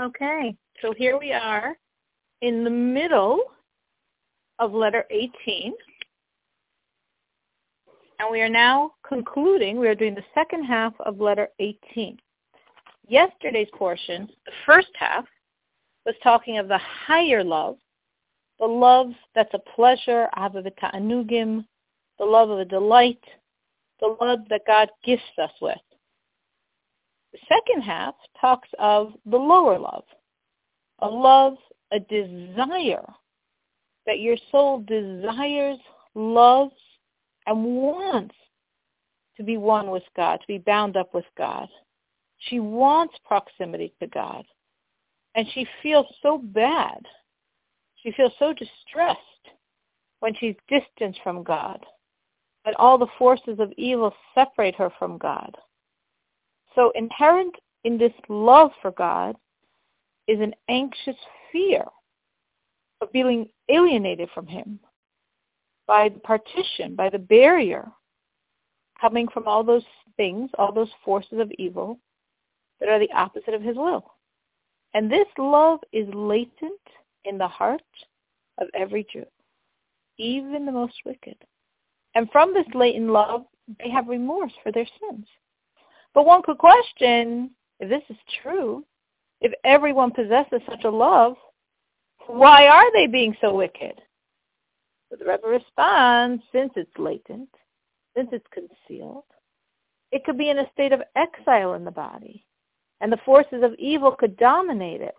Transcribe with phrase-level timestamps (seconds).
[0.00, 1.76] Okay, so here we are
[2.42, 3.44] in the middle
[4.58, 5.72] of letter 18.
[8.18, 12.18] And we are now concluding, we are doing the second half of letter 18.
[13.06, 15.26] Yesterday's portion, the first half,
[16.04, 17.76] was talking of the higher love,
[18.58, 21.64] the love that's a pleasure, anugim,
[22.18, 23.22] the love of a delight,
[24.00, 25.78] the love that God gifts us with.
[27.48, 30.04] Second half talks of the lower love,
[31.00, 31.56] a love,
[31.92, 33.06] a desire
[34.06, 35.78] that your soul desires,
[36.14, 36.74] loves,
[37.46, 38.34] and wants
[39.36, 41.68] to be one with God, to be bound up with God.
[42.38, 44.44] She wants proximity to God.
[45.34, 46.98] And she feels so bad.
[47.96, 49.18] She feels so distressed
[50.20, 51.84] when she's distanced from God.
[52.64, 55.56] And all the forces of evil separate her from God.
[56.74, 59.36] So inherent in this love for God
[60.26, 61.16] is an anxious
[61.52, 61.84] fear
[63.00, 64.80] of feeling alienated from him
[65.86, 67.90] by the partition, by the barrier
[69.00, 69.84] coming from all those
[70.16, 71.98] things, all those forces of evil
[72.80, 74.04] that are the opposite of his will.
[74.94, 76.80] And this love is latent
[77.24, 77.82] in the heart
[78.58, 79.26] of every Jew,
[80.18, 81.36] even the most wicked.
[82.14, 83.44] And from this latent love,
[83.78, 85.26] they have remorse for their sins.
[86.14, 88.84] But one could question, if this is true,
[89.40, 91.36] if everyone possesses such a love,
[92.26, 94.00] why are they being so wicked?
[95.10, 97.50] So the Rebbe responds, since it's latent,
[98.16, 99.24] since it's concealed,
[100.12, 102.46] it could be in a state of exile in the body,
[103.00, 105.16] and the forces of evil could dominate it.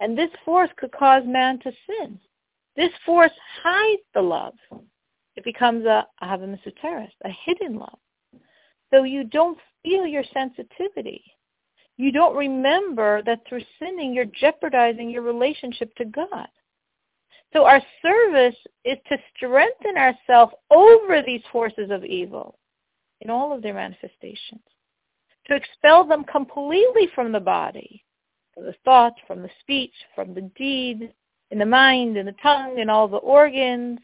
[0.00, 2.18] And this force could cause man to sin.
[2.74, 3.30] This force
[3.62, 4.54] hides the love.
[5.36, 6.58] It becomes a ahava
[7.24, 7.98] a hidden love.
[8.92, 11.24] So you don't feel your sensitivity.
[11.96, 16.48] You don't remember that through sinning you're jeopardizing your relationship to God.
[17.52, 22.58] So our service is to strengthen ourselves over these forces of evil
[23.20, 24.62] in all of their manifestations,
[25.46, 28.04] to expel them completely from the body,
[28.54, 31.12] from the thought, from the speech, from the deed,
[31.50, 34.00] in the mind, in the tongue, in all the organs.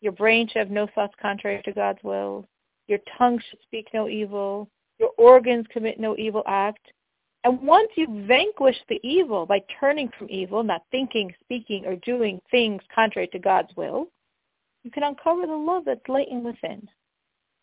[0.00, 2.46] Your brain should have no thoughts contrary to God's will.
[2.88, 4.68] Your tongue should speak no evil.
[4.98, 6.90] Your organs commit no evil act.
[7.44, 12.40] And once you vanquish the evil by turning from evil, not thinking, speaking, or doing
[12.50, 14.08] things contrary to God's will,
[14.82, 16.88] you can uncover the love that's latent within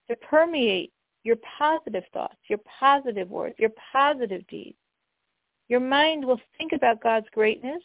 [0.09, 0.91] to permeate
[1.23, 4.77] your positive thoughts, your positive words, your positive deeds.
[5.67, 7.81] Your mind will think about God's greatness,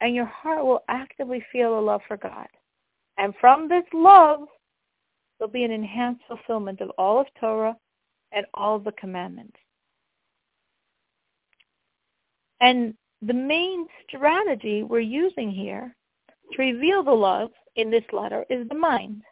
[0.00, 2.48] and your heart will actively feel a love for God.
[3.18, 4.40] And from this love,
[5.38, 7.76] there'll be an enhanced fulfillment of all of Torah
[8.32, 9.56] and all of the commandments.
[12.60, 15.94] And the main strategy we're using here
[16.52, 19.22] to reveal the love in this letter is the mind.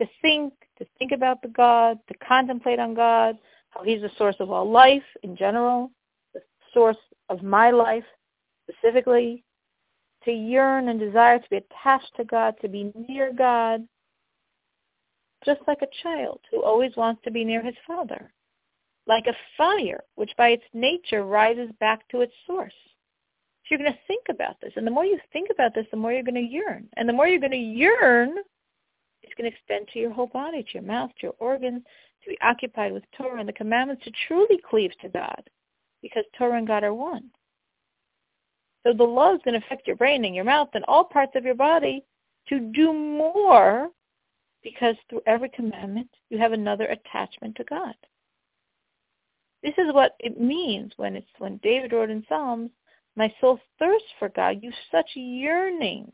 [0.00, 3.36] To think, to think about the God, to contemplate on God,
[3.70, 5.90] how he's the source of all life in general,
[6.34, 6.40] the
[6.72, 6.96] source
[7.28, 8.04] of my life
[8.68, 9.44] specifically,
[10.24, 13.86] to yearn and desire to be attached to God, to be near God,
[15.44, 18.32] just like a child who always wants to be near his father,
[19.06, 22.72] like a fire which by its nature rises back to its source.
[23.62, 25.96] So you're going to think about this, and the more you think about this, the
[25.96, 26.88] more you're going to yearn.
[26.96, 28.34] And the more you're going to yearn,
[29.22, 31.82] it's going to extend to your whole body, to your mouth, to your organs,
[32.24, 35.48] to be occupied with Torah and the commandments, to truly cleave to God,
[36.02, 37.30] because Torah and God are one.
[38.84, 41.32] So the law is going to affect your brain and your mouth and all parts
[41.36, 42.04] of your body
[42.48, 43.90] to do more
[44.62, 47.94] because through every commandment you have another attachment to God.
[49.62, 52.70] This is what it means when it's when David wrote in Psalms,
[53.16, 56.12] "My soul thirsts for God." You such yearning,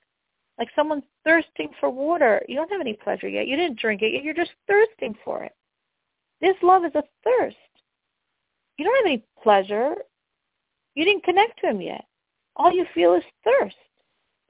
[0.58, 2.44] like someone's thirsting for water.
[2.48, 3.46] You don't have any pleasure yet.
[3.46, 4.22] You didn't drink it yet.
[4.22, 5.54] You're just thirsting for it.
[6.40, 7.56] This love is a thirst.
[8.76, 9.96] You don't have any pleasure.
[10.94, 12.04] You didn't connect to him yet.
[12.56, 13.76] All you feel is thirst.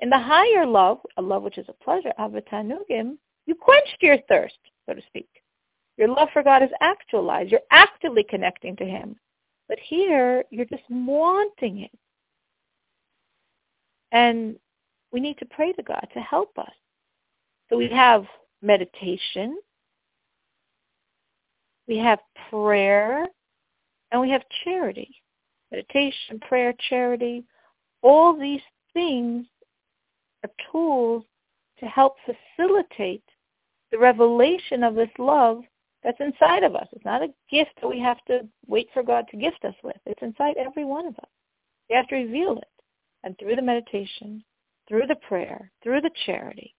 [0.00, 3.18] In the higher love, a love which is a pleasure, avatanugim,
[3.48, 5.28] you quenched your thirst, so to speak.
[5.96, 7.50] Your love for God is actualized.
[7.50, 9.16] You're actively connecting to him.
[9.70, 11.98] But here, you're just wanting it.
[14.12, 14.56] And
[15.12, 16.72] we need to pray to God to help us.
[17.70, 18.26] So we have
[18.60, 19.56] meditation,
[21.86, 22.18] we have
[22.50, 23.26] prayer,
[24.12, 25.16] and we have charity.
[25.72, 27.44] Meditation, prayer, charity,
[28.02, 28.60] all these
[28.92, 29.46] things
[30.44, 31.24] are tools
[31.80, 33.24] to help facilitate
[33.90, 35.62] the revelation of this love
[36.02, 36.86] that's inside of us.
[36.92, 39.96] It's not a gift that we have to wait for God to gift us with.
[40.06, 41.30] It's inside every one of us.
[41.88, 42.68] We have to reveal it.
[43.24, 44.44] And through the meditation,
[44.86, 46.74] through the prayer, through the charity,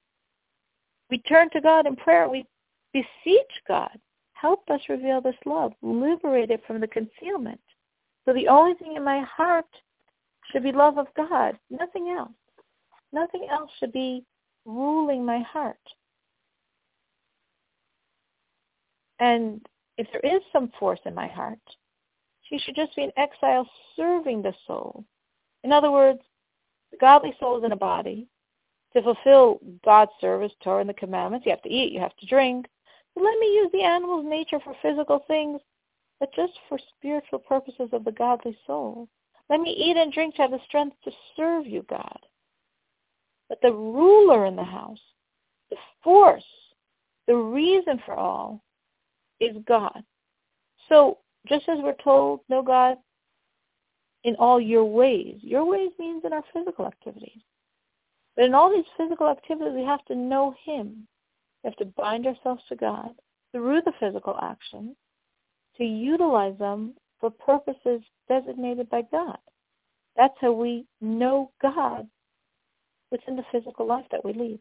[1.09, 2.29] we turn to God in prayer.
[2.29, 2.45] We
[2.93, 3.97] beseech God,
[4.33, 7.59] help us reveal this love, liberate it from the concealment.
[8.25, 9.65] So the only thing in my heart
[10.51, 12.31] should be love of God, nothing else.
[13.11, 14.23] Nothing else should be
[14.65, 15.79] ruling my heart.
[19.19, 19.65] And
[19.97, 21.59] if there is some force in my heart,
[22.43, 25.03] she should just be an exile serving the soul.
[25.63, 26.21] In other words,
[26.91, 28.27] the godly soul is in a body.
[28.93, 32.25] To fulfill God's service, Torah and the commandments, you have to eat, you have to
[32.25, 32.65] drink.
[33.13, 35.61] But let me use the animal's nature for physical things,
[36.19, 39.07] but just for spiritual purposes of the godly soul.
[39.47, 42.19] Let me eat and drink to have the strength to serve you, God.
[43.47, 45.01] But the ruler in the house,
[45.69, 46.43] the force,
[47.27, 48.63] the reason for all,
[49.39, 50.03] is God.
[50.87, 52.97] So just as we're told, know God
[54.23, 55.37] in all your ways.
[55.41, 57.41] Your ways means in our physical activities.
[58.35, 61.07] But in all these physical activities, we have to know him.
[61.63, 63.11] We have to bind ourselves to God
[63.51, 64.95] through the physical actions
[65.77, 69.37] to utilize them for purposes designated by God.
[70.15, 72.07] That's how we know God
[73.11, 74.59] within the physical life that we lead.